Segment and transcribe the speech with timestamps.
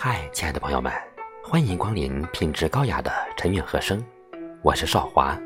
[0.00, 0.92] 嗨，亲爱的朋友们，
[1.42, 4.00] 欢迎光临品质高雅的陈韵和声，
[4.62, 5.36] 我是少华。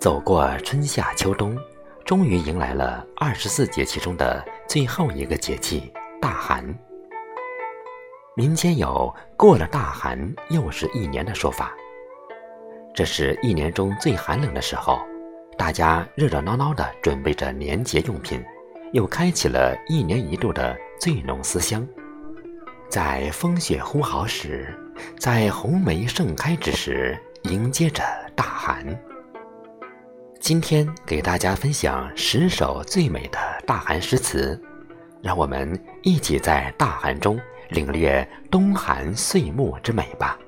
[0.00, 1.56] 走过春夏秋冬，
[2.04, 6.76] 终于迎来了二十四节气中的最后一个节气——大寒。
[8.34, 10.18] 民间有“过了大寒，
[10.50, 11.72] 又是一年”的说法。
[12.92, 14.98] 这是一年中最寒冷的时候，
[15.56, 18.44] 大家热热闹闹地准备着年节用品，
[18.92, 21.86] 又开启了一年一度的醉浓思乡。
[22.88, 24.74] 在风雪呼号时，
[25.18, 28.02] 在红梅盛开之时，迎接着
[28.34, 28.82] 大寒。
[30.40, 34.58] 今天给大家分享十首最美的大寒诗词，
[35.20, 37.38] 让我们一起在大寒中
[37.68, 40.38] 领略冬寒岁暮之美吧。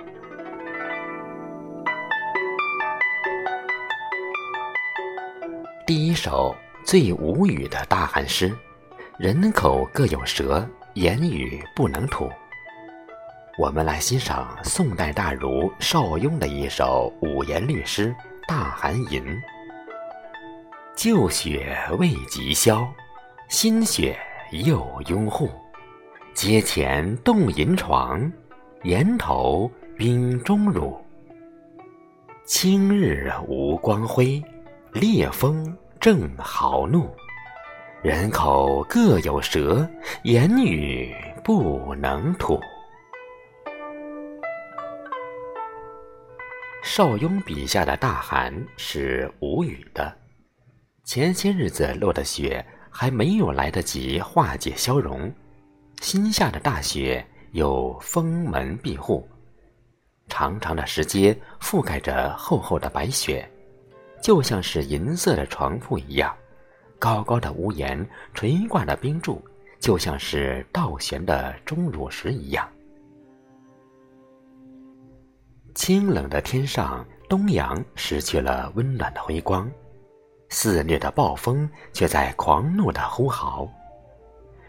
[5.87, 8.51] 第一首最无语的大寒诗，
[9.19, 10.67] 人口各有舌。
[10.95, 12.29] 言语不能吐。
[13.59, 18.09] 我们来欣赏宋代大儒邵雍的一首五言律诗
[18.49, 19.23] 《大寒吟》：
[20.97, 22.89] 旧雪未及消，
[23.49, 24.19] 新雪
[24.51, 25.49] 又拥护。
[26.35, 28.31] 阶前冻银床，
[28.83, 30.99] 檐头冰钟乳。
[32.47, 34.43] 清日无光辉，
[34.93, 37.15] 烈风正豪怒。
[38.03, 39.87] 人口各有舌，
[40.23, 42.59] 言语不能吐。
[46.83, 50.17] 邵雍笔下的大寒是无语的，
[51.05, 55.31] 前些日子落的雪还没有来得及化解消融，
[56.01, 59.29] 新下的大雪又封门闭户，
[60.27, 63.47] 长长的石阶覆盖着厚厚的白雪，
[64.23, 66.35] 就像是银色的床铺一样。
[67.01, 69.43] 高高的屋檐垂挂的冰柱，
[69.81, 72.69] 就像是倒悬的钟乳石一样。
[75.75, 79.69] 清冷的天上，东阳失去了温暖的辉光，
[80.51, 83.67] 肆虐的暴风却在狂怒的呼号。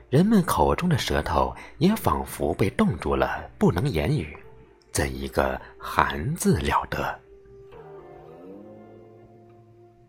[0.09, 4.37] 人们口中的舌头也仿佛被冻住了，不能言语。
[4.93, 7.19] 怎一个寒字了得！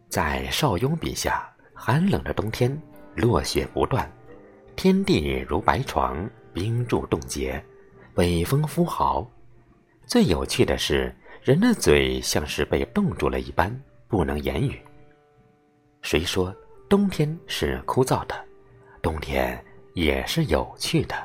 [0.09, 1.52] 在邵雍笔下。
[1.85, 2.81] 寒冷的冬天，
[3.17, 4.09] 落雪不断，
[4.77, 7.61] 天地如白床，冰柱冻结，
[8.15, 9.29] 北风呼号。
[10.07, 11.13] 最有趣的是，
[11.43, 13.77] 人的嘴像是被冻住了一般，
[14.07, 14.81] 不能言语。
[16.03, 16.55] 谁说
[16.89, 18.45] 冬天是枯燥的？
[19.03, 19.61] 冬天
[19.95, 21.17] 也是有趣的。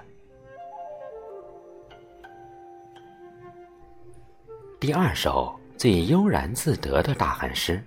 [4.80, 7.80] 第二首最悠然自得的大寒诗。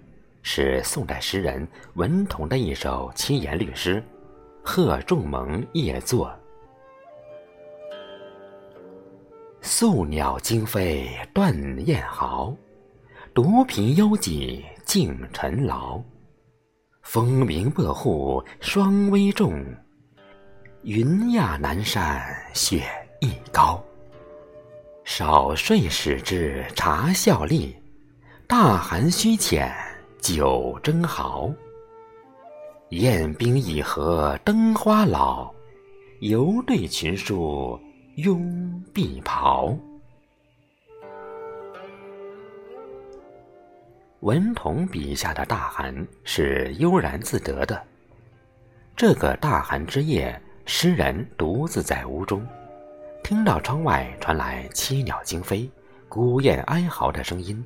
[0.42, 3.96] 是宋代诗人文同的一首七言律诗
[4.62, 6.28] 《贺仲蒙夜作》：
[9.60, 11.54] 宿鸟惊飞断
[11.86, 12.54] 雁豪，
[13.34, 16.02] 独凭幽寂静沉牢。
[17.02, 19.64] 风鸣薄户霜微重，
[20.82, 22.22] 云压南山
[22.54, 22.82] 雪
[23.20, 23.82] 亦高。
[25.04, 27.76] 少睡始知茶效力，
[28.46, 29.70] 大寒须浅。
[30.20, 31.50] 酒蒸豪，
[32.90, 35.50] 宴宾已合灯花老，
[36.20, 37.80] 犹对群书
[38.16, 39.74] 拥碧袍。
[44.20, 47.82] 文同笔下的大寒是悠然自得的。
[48.94, 52.46] 这个大寒之夜，诗人独自在屋中，
[53.24, 55.68] 听到窗外传来栖鸟惊飞、
[56.10, 57.64] 孤雁哀嚎的声音，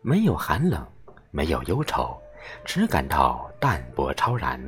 [0.00, 0.82] 没有寒冷。
[1.30, 2.16] 没有忧愁，
[2.64, 4.60] 只感到淡泊超然。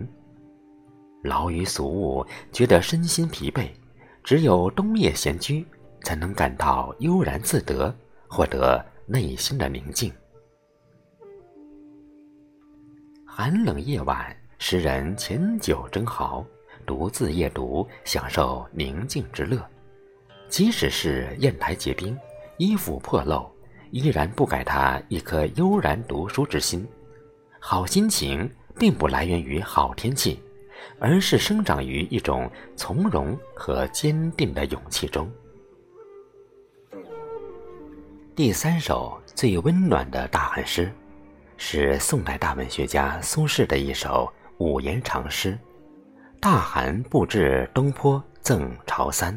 [1.22, 3.68] 劳于俗务，觉得身心疲惫，
[4.24, 5.66] 只有冬夜闲居，
[6.02, 7.94] 才能感到悠然自得，
[8.28, 10.12] 获得内心的宁静。
[13.26, 16.44] 寒冷夜晚，诗人浅酒蒸蚝，
[16.84, 19.58] 独自夜读，享受宁静之乐。
[20.48, 22.18] 即使是砚台结冰，
[22.56, 23.50] 衣服破漏。
[23.90, 26.86] 依然不改他一颗悠然读书之心。
[27.58, 30.40] 好心情并不来源于好天气，
[30.98, 35.30] 而是生长于一种从容和坚定的勇气中。
[38.34, 40.90] 第三首最温暖的大寒诗，
[41.58, 45.52] 是宋代大文学家苏轼的一首五言长诗
[46.40, 49.34] 《大寒不至东坡赠朝三》。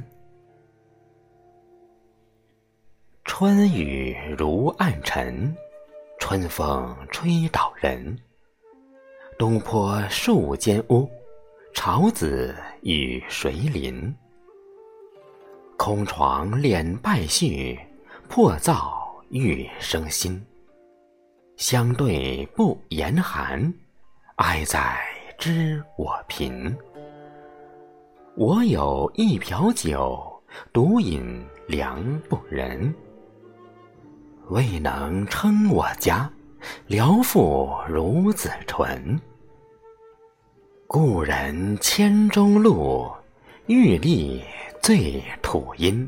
[3.25, 5.55] 春雨如暗沉，
[6.19, 8.17] 春风吹倒人。
[9.39, 11.09] 东坡树间屋，
[11.73, 14.13] 朝子与谁邻？
[15.77, 17.79] 空床敛败絮，
[18.27, 18.93] 破灶
[19.29, 20.45] 欲生新。
[21.55, 23.73] 相对不言寒，
[24.35, 24.99] 哀在
[25.37, 26.75] 知我贫。
[28.35, 30.21] 我有一瓢酒，
[30.73, 32.93] 独饮凉不忍。
[34.49, 36.29] 未能称我家，
[36.87, 39.19] 聊复如子纯。
[40.85, 43.09] 故人千钟路，
[43.67, 44.43] 玉立
[44.81, 46.07] 醉土阴。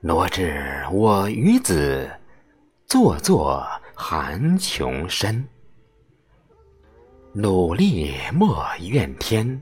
[0.00, 2.08] 挪至我与子，
[2.86, 5.42] 坐坐寒穷身。
[7.32, 9.60] 努力莫怨天。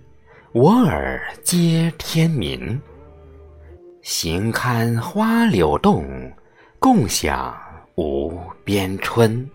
[0.52, 2.81] 我耳皆天民，
[4.02, 6.05] 行堪花柳动，
[6.80, 7.54] 共享
[7.96, 9.46] 无边春。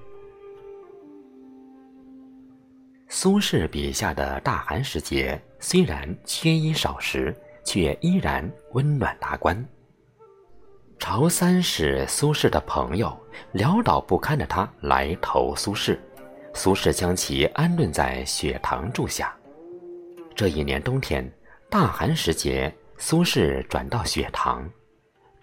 [3.08, 9.68] 苏轼笔下的大寒时节，虽然缺衣少食，却依然温暖达观。
[11.00, 13.18] 朝三是苏轼的朋友，
[13.56, 15.98] 潦倒不堪的他来投苏轼，
[16.54, 19.36] 苏轼将其安顿在雪堂住下。
[20.36, 21.28] 这一年冬天，
[21.72, 24.70] 大寒时节，苏轼转到雪堂，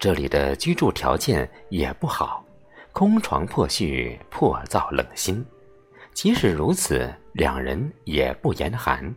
[0.03, 2.43] 这里的居住条件也不好，
[2.91, 5.45] 空床破絮，破灶冷心。
[6.11, 9.15] 即使如此，两人也不言寒。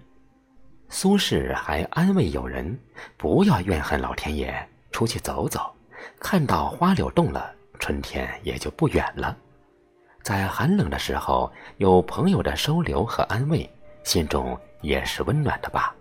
[0.89, 2.79] 苏轼还安慰友人
[3.19, 4.55] ：“不要怨恨老天爷，
[4.93, 5.75] 出去走走，
[6.21, 9.37] 看到花柳动了，春天也就不远了。”
[10.23, 13.69] 在寒冷的时候，有朋友的收留和安慰，
[14.05, 14.57] 心中。
[14.83, 15.97] 也是温暖的吧。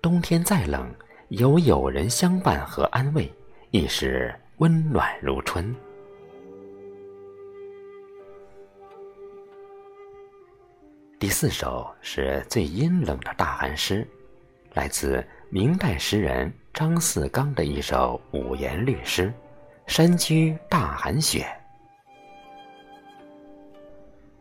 [0.00, 0.90] 冬天再冷，
[1.28, 3.30] 有友人相伴和安慰，
[3.70, 5.74] 亦是温暖如春。
[11.18, 14.06] 第四首是最阴冷的大寒诗，
[14.74, 19.28] 来自明代诗人张四刚的一首五言律诗
[19.86, 21.40] 《山居大寒雪》。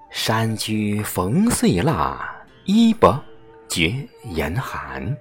[0.10, 2.32] 山居逢岁腊。
[2.68, 3.24] 衣薄
[3.68, 3.94] 觉
[4.32, 5.16] 严寒，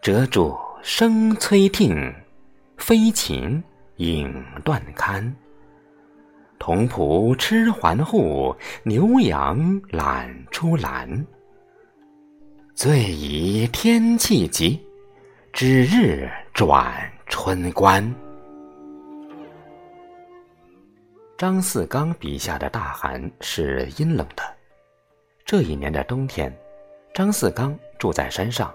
[0.00, 2.10] 折柱声催听，
[2.82, 3.62] 飞禽
[3.98, 5.32] 影断堪。
[6.58, 8.52] 童仆吃还户，
[8.82, 11.24] 牛羊懒出栏。
[12.74, 14.84] 最宜天气急，
[15.52, 16.92] 指日转
[17.28, 18.12] 春关。
[21.38, 24.42] 张四刚笔下的大寒是阴冷的。
[25.44, 26.52] 这一年的冬天，
[27.14, 28.74] 张四刚住在山上，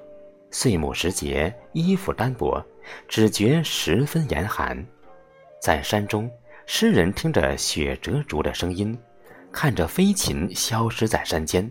[0.51, 2.63] 岁暮时节，衣服单薄，
[3.07, 4.85] 只觉十分严寒。
[5.61, 6.29] 在山中，
[6.65, 8.97] 诗人听着雪折竹的声音，
[9.51, 11.69] 看着飞禽消失在山间，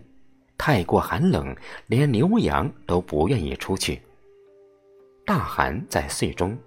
[0.57, 1.55] 太过寒冷，
[1.87, 4.01] 连牛羊都不愿意出去。
[5.25, 6.57] 大寒在岁中，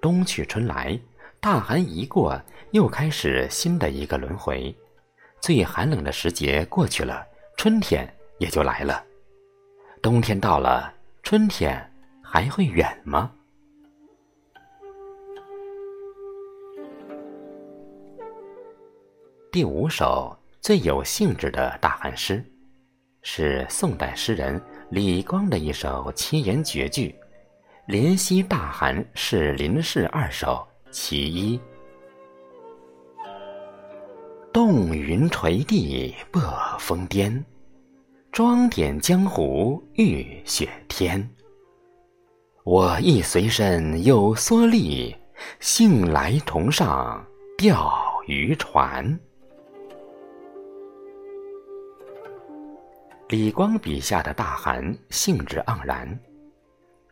[0.00, 0.98] 冬去春来，
[1.40, 2.40] 大寒一过，
[2.72, 4.74] 又开始新的一个轮回。
[5.40, 7.26] 最寒冷的时节过去了。
[7.56, 8.06] 春天
[8.38, 9.02] 也就来了，
[10.02, 10.92] 冬天到了，
[11.28, 11.76] 春天
[12.22, 13.32] 还会远吗？
[19.50, 22.44] 第五首最有兴致的大寒诗，
[23.22, 27.12] 是宋代诗人李光的一首七言绝句，
[27.92, 31.58] 《怜惜大寒是林氏二首其一》：
[34.52, 37.44] 冻云垂地簸风颠。
[38.36, 41.26] 装点江湖遇雪天。
[42.64, 45.16] 我亦随身有蓑笠，
[45.58, 47.26] 幸来同上
[47.56, 47.90] 钓
[48.26, 49.18] 鱼船。
[53.30, 56.06] 李光笔下的大寒兴致盎然，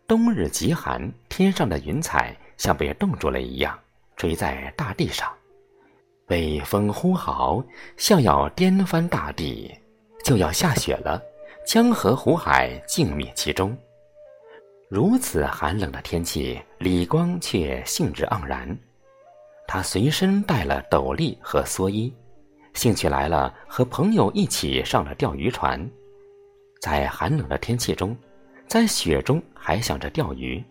[0.06, 3.78] 冬日极寒，天上的云彩像被冻住了一样，
[4.18, 5.32] 垂在大地上，
[6.26, 7.64] 北风呼号，
[7.96, 9.74] 像要颠翻大地。
[10.24, 11.22] 就要下雪了，
[11.66, 13.76] 江河湖海静谧其中。
[14.88, 18.76] 如此寒冷的天气，李光却兴致盎然。
[19.66, 22.10] 他随身带了斗笠和蓑衣，
[22.72, 25.78] 兴趣来了，和朋友一起上了钓鱼船。
[26.80, 28.16] 在寒冷的天气中，
[28.66, 30.62] 在雪中还想着钓鱼。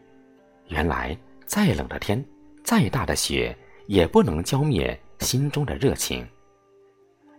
[0.69, 2.23] 原来，再冷的天，
[2.63, 3.55] 再大的雪，
[3.85, 6.27] 也不能浇灭心中的热情。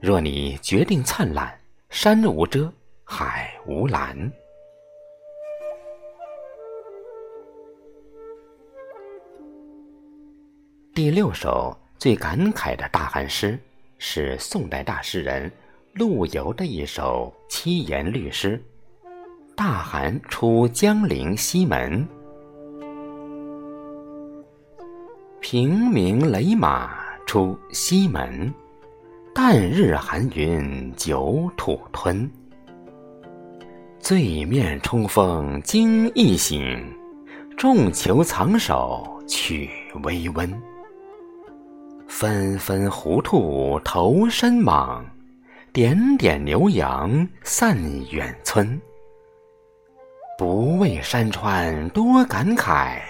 [0.01, 1.53] 若你决定灿烂。
[1.91, 2.73] 山无遮，
[3.05, 4.33] 海无拦。
[10.95, 13.59] 第六首最感慨的大寒诗，
[13.99, 15.51] 是宋代大诗人
[15.95, 18.61] 陆游的一首七言律诗
[19.55, 22.07] 《大寒出江陵西门》。
[25.41, 28.53] 平明雷马出西门，
[29.35, 32.31] 旦日寒云久土吞。
[33.99, 36.63] 醉面冲锋惊一醒，
[37.57, 39.69] 众求藏首取
[40.05, 40.63] 微温。
[42.07, 45.05] 纷纷狐兔投身莽，
[45.73, 47.77] 点点牛羊散
[48.13, 48.81] 远村。
[50.39, 53.01] 不畏山川多感慨，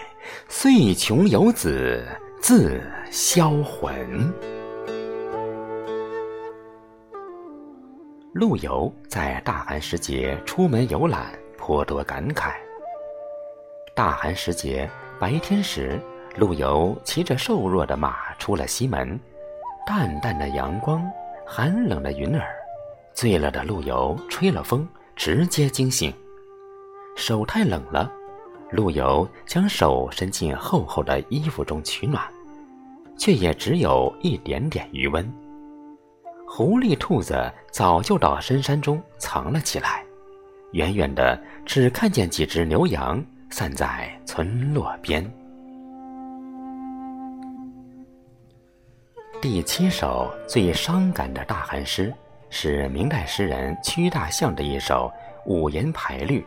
[0.48, 2.02] 岁穷游子。
[2.40, 2.78] 自
[3.10, 3.94] 销魂。
[8.34, 12.54] 陆游在大寒时节出门游览，颇多感慨。
[13.94, 16.00] 大寒时节白天时，
[16.36, 19.16] 陆游骑着瘦弱的马出了西门，
[19.86, 21.08] 淡淡的阳光，
[21.46, 22.48] 寒冷的云儿，
[23.12, 26.12] 醉了的陆游吹了风，直接惊醒。
[27.14, 28.12] 手太冷了。
[28.72, 32.20] 陆游将手伸进厚厚的衣服中取暖，
[33.16, 35.32] 却也只有一点点余温。
[36.56, 40.04] 狐狸、兔子早就到深山中藏了起来，
[40.70, 43.20] 远远的只看见几只牛羊
[43.50, 45.28] 散在村落边。
[49.42, 52.14] 第七首最伤感的大寒诗，
[52.50, 55.12] 是明代诗人屈大象的一首
[55.46, 56.46] 五言排律。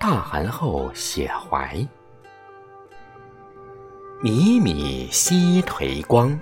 [0.00, 1.76] 大寒后写怀，
[4.20, 6.36] 靡靡兮颓光，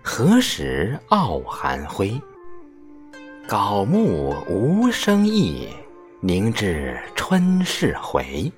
[0.00, 2.16] 何时傲寒灰？
[3.48, 5.68] 槁木无声意，
[6.20, 8.50] 凝至春事回。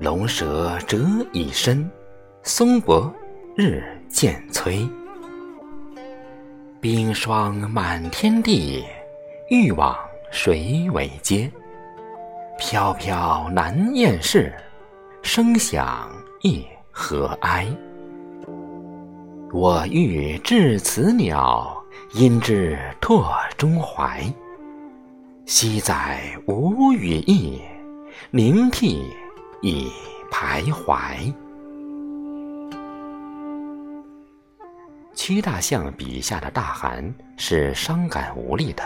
[0.00, 1.88] 龙蛇蛰已深，
[2.42, 3.08] 松柏
[3.54, 4.88] 日渐摧。
[6.80, 8.84] 冰霜满天地，
[9.48, 9.96] 欲往
[10.32, 11.48] 谁为嗟？
[12.58, 14.52] 飘飘难厌事，
[15.22, 16.10] 声响
[16.42, 17.68] 亦何哀？
[19.52, 21.75] 我欲致此鸟，
[22.12, 24.22] 因之拓中怀。
[25.46, 27.60] 昔在无语意，
[28.30, 29.10] 凝涕
[29.62, 29.90] 已
[30.30, 31.32] 徘徊。
[35.14, 38.82] 屈大象笔下的大寒是伤感无力的。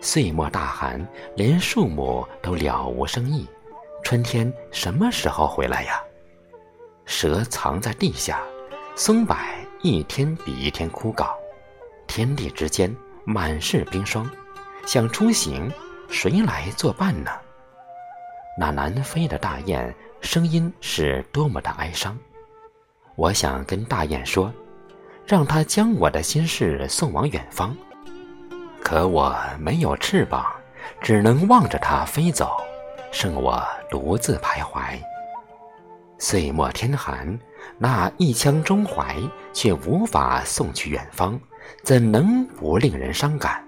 [0.00, 1.06] 岁末大寒，
[1.36, 3.46] 连树木都了无生意。
[4.02, 6.00] 春天什么时候回来呀？
[7.04, 8.40] 蛇藏在地下，
[8.96, 9.36] 松柏
[9.82, 11.28] 一天比一天枯槁，
[12.14, 14.30] 天地之间满是冰霜。
[14.84, 15.72] 想出行，
[16.10, 17.30] 谁来作伴呢？
[18.58, 22.14] 那南飞的大雁，声音是多么的哀伤。
[23.14, 24.52] 我想跟大雁说，
[25.26, 27.74] 让它将我的心事送往远方。
[28.82, 30.44] 可我没有翅膀，
[31.00, 32.60] 只能望着它飞走，
[33.10, 35.00] 剩我独自徘徊。
[36.18, 37.38] 岁末天寒，
[37.78, 39.16] 那一腔中怀
[39.54, 41.40] 却无法送去远方，
[41.82, 43.62] 怎能不令人伤感？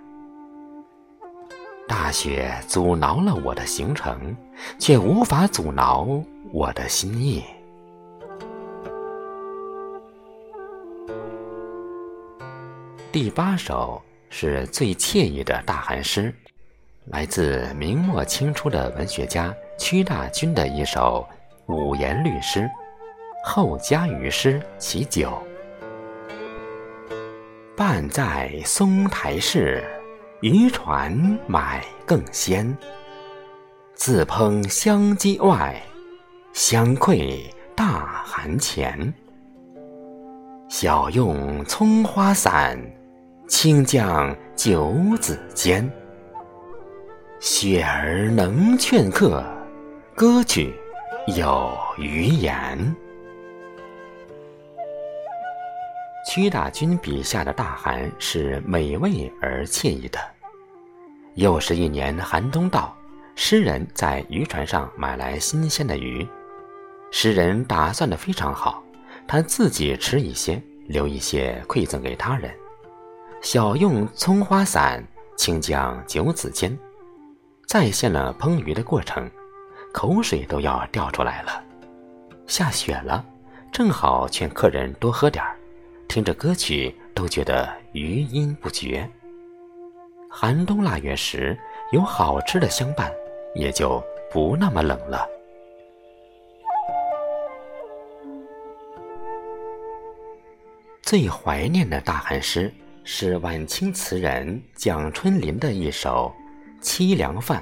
[1.87, 4.37] 大雪阻挠了我的行程，
[4.79, 6.07] 却无法阻挠
[6.53, 7.43] 我的心意。
[13.13, 14.03] 第八首。
[14.37, 16.35] 是最惬意的大寒诗，
[17.05, 21.25] 来自明末清初的文学家屈大均的一首
[21.69, 22.69] 五言律诗，
[23.45, 25.41] 后加于诗其九。
[27.77, 29.83] 半在松台市，
[30.43, 31.13] 渔船
[31.49, 32.77] 买更鲜。
[33.95, 35.83] 自烹香鸡外，
[36.53, 39.13] 相愧大寒前。
[40.69, 42.79] 小用葱花散。
[43.47, 45.89] 清江九子间，
[47.41, 49.45] 雪儿能劝客，
[50.15, 50.73] 歌曲
[51.37, 52.97] 有余言。
[56.27, 60.19] 屈大均笔下的大寒是美味而惬意的。
[61.35, 62.97] 又是一年寒冬到，
[63.35, 66.27] 诗人在渔船上买来新鲜的鱼，
[67.11, 68.83] 诗人打算的非常好，
[69.27, 72.51] 他自己吃一些，留一些馈赠给他人。
[73.43, 75.05] 小用葱花散，
[75.37, 76.77] 清江九子间，
[77.67, 79.31] 再现了烹鱼的过程，
[79.93, 81.63] 口水都要掉出来了。
[82.47, 83.25] 下雪了，
[83.73, 85.57] 正好劝客人多喝点儿，
[86.15, 89.11] 听着歌曲都觉得余音不绝。
[90.31, 91.59] 寒冬腊月时，
[91.91, 93.13] 有好吃的相伴，
[93.57, 95.29] 也就不那么冷了。
[101.03, 102.73] 最怀念的大寒诗。
[103.03, 106.33] 是晚清词人蒋春林的一首
[106.83, 107.61] 《凄凉饭》。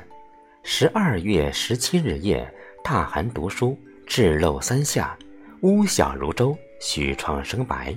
[0.63, 2.49] 十二月十七日夜，
[2.85, 5.19] 大寒读书，至漏三下，
[5.63, 7.97] 屋小如舟，许窗生白。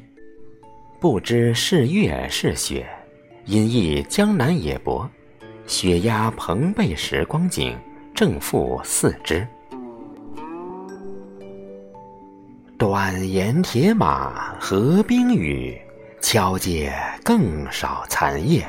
[0.99, 2.85] 不知是月是雪，
[3.45, 5.07] 因忆江南野泊，
[5.67, 7.75] 雪压蓬背时光景，
[8.13, 9.45] 正负四之。
[12.77, 15.77] 短言铁马和冰雨，
[16.21, 18.65] 敲阶更少残叶。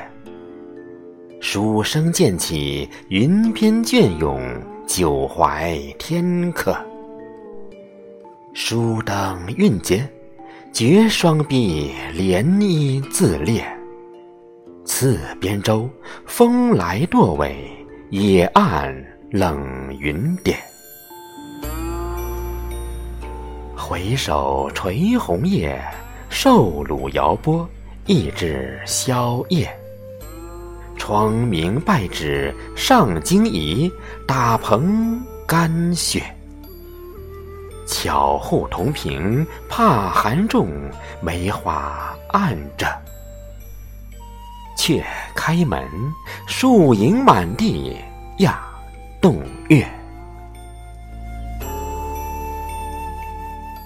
[1.39, 4.39] 书声渐起云边隽永，
[4.85, 6.77] 久怀天客。
[8.53, 10.07] 书灯运阶。
[10.77, 13.65] 绝双臂，涟漪自裂。
[14.85, 15.89] 次边舟，
[16.27, 17.67] 风来舵尾，
[18.11, 18.95] 野岸
[19.31, 19.59] 冷
[19.99, 20.55] 云点。
[23.75, 25.81] 回首垂红叶，
[26.29, 27.67] 瘦橹摇波，
[28.05, 29.67] 一指宵夜。
[30.95, 33.91] 窗明败纸上惊疑，
[34.27, 36.21] 打蓬干雪。
[37.87, 40.69] 巧护铜瓶怕寒重，
[41.21, 42.87] 梅花暗着。
[44.77, 45.03] 却
[45.33, 45.89] 开门，
[46.47, 47.97] 树影满地
[48.39, 48.63] 压
[49.19, 49.87] 洞月。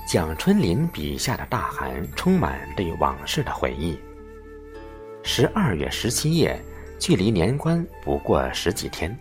[0.05, 3.97] 蒋春林笔下的大寒，充满对往事的回忆。
[5.23, 6.61] 十二月十七夜，
[6.99, 9.17] 距离年关不过十几天，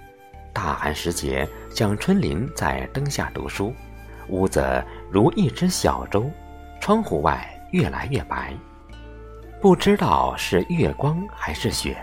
[0.52, 3.72] 大寒时节，蒋春林在灯下读书。
[4.30, 6.30] 屋子如一只小舟，
[6.80, 8.54] 窗户外越来越白，
[9.60, 11.96] 不知道是月光还是雪。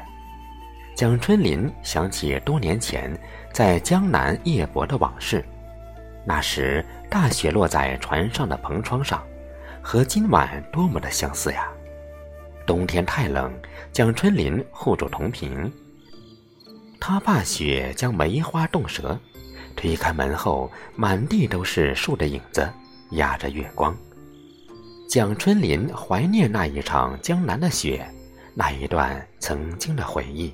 [0.95, 3.15] 蒋春林想起多年前
[3.51, 5.43] 在江南夜泊的往事，
[6.25, 9.23] 那时大雪落在船上的篷窗上，
[9.81, 11.67] 和今晚多么的相似呀！
[12.65, 13.53] 冬天太冷，
[13.93, 15.71] 蒋春林护住铜瓶，
[16.99, 19.17] 他怕雪将梅花冻折。
[19.77, 22.67] 推开门后，满地都是树的影子，
[23.11, 23.95] 压着月光。
[25.07, 28.05] 蒋春林怀念那一场江南的雪，
[28.53, 30.53] 那一段曾经的回忆。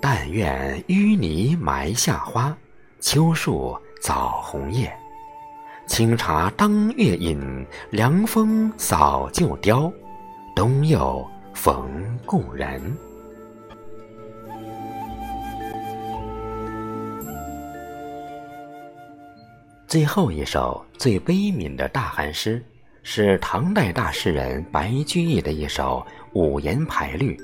[0.00, 2.56] 但愿淤泥埋下花，
[2.98, 4.92] 秋树早红叶。
[5.86, 9.92] 清茶当月饮，凉风扫旧雕。
[10.56, 12.80] 冬又逢故人。
[19.92, 22.64] 最后一首最悲悯的大寒诗，
[23.02, 26.02] 是唐代大诗人白居易的一首
[26.32, 27.36] 五言排律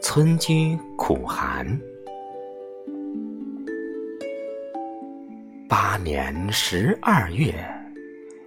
[0.02, 1.68] 《村居苦寒》。
[5.68, 7.54] 八年十二月，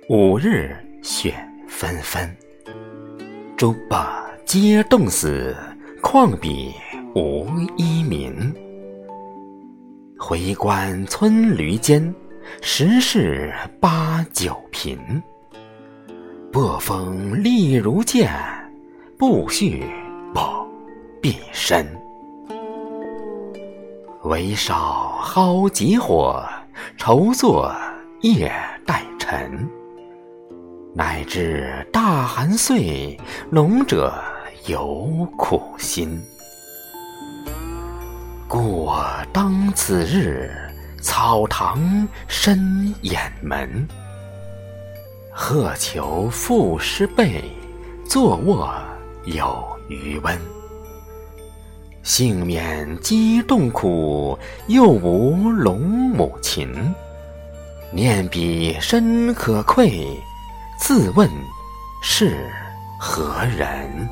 [0.10, 1.36] 五日雪
[1.68, 2.28] 纷纷。
[3.56, 4.04] 竹柏
[4.44, 5.56] 皆冻死，
[6.02, 6.74] 况彼
[7.14, 7.46] 无
[7.78, 8.34] 一民。
[10.18, 12.12] 回观村闾间。
[12.62, 14.98] 十室八九贫，
[16.52, 18.32] 薄风利如剑，
[19.18, 19.86] 不续
[20.34, 20.42] 不
[21.22, 21.86] 必身。
[24.24, 26.44] 唯烧蒿急火，
[26.98, 27.72] 愁作
[28.22, 28.52] 夜
[28.86, 29.70] 待晨。
[30.94, 34.14] 乃至大寒岁，农者
[34.68, 36.20] 有苦心。
[38.48, 38.90] 故
[39.32, 40.52] 当此日。
[41.06, 43.88] 草堂深掩门，
[45.32, 47.44] 鹤求覆湿被，
[48.10, 48.74] 坐卧
[49.26, 50.36] 有余温。
[52.02, 56.74] 幸免饥冻苦，又无龙母琴。
[57.92, 60.08] 念彼身可愧，
[60.80, 61.30] 自问
[62.02, 62.36] 是
[63.00, 64.10] 何人？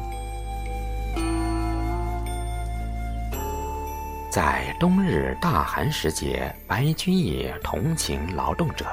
[4.34, 8.84] 在冬日大寒时节，白居易同情劳动者。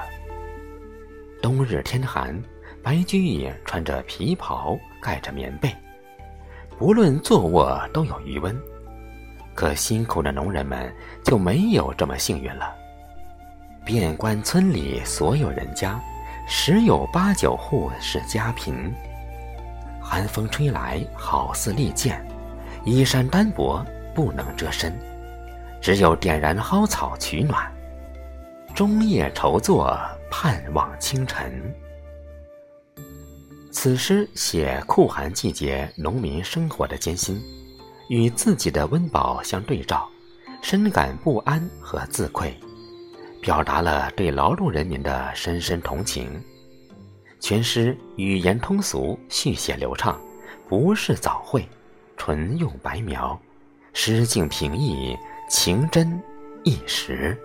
[1.40, 2.38] 冬日天寒，
[2.82, 5.74] 白居易穿着皮袍，盖着棉被，
[6.78, 8.54] 不论坐卧都有余温。
[9.54, 12.74] 可辛苦的农人们就没有这么幸运了。
[13.82, 15.98] 遍观村里所有人家，
[16.46, 18.92] 十有八九户是家贫。
[20.02, 22.22] 寒风吹来，好似利剑，
[22.84, 23.82] 衣衫单薄，
[24.14, 24.94] 不能遮身。
[25.80, 27.72] 只有点燃蒿草取暖，
[28.74, 29.98] 终夜愁坐，
[30.30, 31.74] 盼望清晨。
[33.72, 37.40] 此诗写酷寒季节农民生活的艰辛，
[38.08, 40.06] 与自己的温饱相对照，
[40.60, 42.54] 深感不安和自愧，
[43.40, 46.42] 表达了对劳动人民的深深同情。
[47.38, 50.20] 全诗语言通俗，续写流畅，
[50.68, 51.66] 不是早会，
[52.18, 53.40] 纯用白描，
[53.94, 55.16] 诗境平易。
[55.50, 56.08] 情真
[56.62, 57.36] 意实，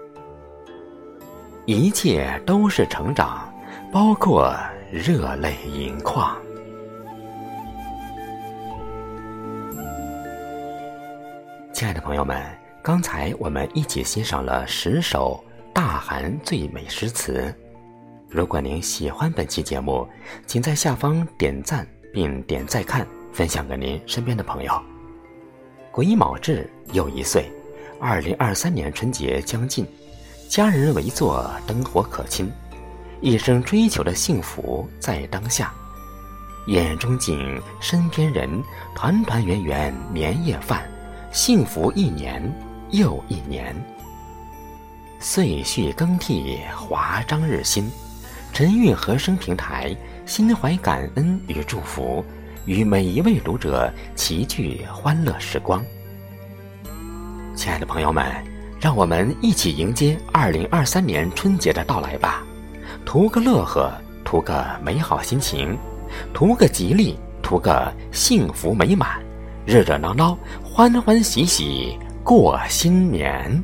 [1.66, 3.52] 一切都是成长，
[3.92, 4.56] 包括
[4.92, 6.38] 热泪盈眶。
[11.74, 12.40] 亲爱的朋友们，
[12.84, 17.52] 刚才我们一起欣赏了十首大韩最美诗词。
[18.30, 20.08] 如果您喜欢本期节目，
[20.46, 24.80] 请在下方点赞并点再看，分享给您身边的朋友。
[25.92, 27.52] 癸卯至又一岁，
[28.00, 29.86] 二零二三年春节将近，
[30.50, 32.52] 家人围坐，灯火可亲，
[33.22, 35.74] 一生追求的幸福在当下。
[36.68, 38.50] 眼中景，身边人，
[38.96, 40.90] 团团圆圆年夜饭。
[41.32, 42.42] 幸福一年
[42.92, 43.76] 又一年，
[45.20, 47.90] 岁序更替，华章日新。
[48.54, 52.24] 晨韵和声平台，心怀感恩与祝福，
[52.66, 55.84] 与每一位读者齐聚欢乐时光。
[57.56, 58.26] 亲爱的朋友们，
[58.82, 62.44] 让我们一起迎接二零二三年春节的到来吧！
[63.06, 63.90] 图个乐呵，
[64.26, 65.78] 图个美好心情，
[66.34, 69.24] 图个吉利，图个幸福美满。
[69.66, 73.64] 热热闹闹，欢欢喜喜过新年。